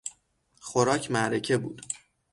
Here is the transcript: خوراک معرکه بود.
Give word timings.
خوراک 0.59 1.11
معرکه 1.11 1.57
بود. 1.57 1.81